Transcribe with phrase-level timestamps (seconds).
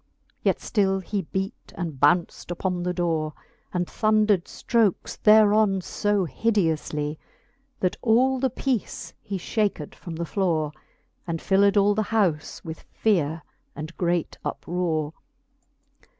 [0.41, 3.33] Yet ftill he bet, and bounft upon the dore,
[3.71, 7.17] And thundred ftrokes thereon fb hideouflie,
[7.81, 10.71] That all the peece he fhaked from the fiore,
[11.27, 13.43] And filled all the houfe with feare
[13.75, 15.13] and great uprore.